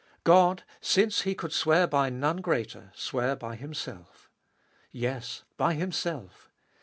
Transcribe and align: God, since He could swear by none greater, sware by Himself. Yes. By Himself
God, 0.23 0.63
since 0.79 1.21
He 1.21 1.35
could 1.35 1.53
swear 1.53 1.85
by 1.85 2.09
none 2.09 2.37
greater, 2.37 2.91
sware 2.95 3.35
by 3.35 3.55
Himself. 3.55 4.31
Yes. 4.91 5.43
By 5.57 5.75
Himself 5.75 6.49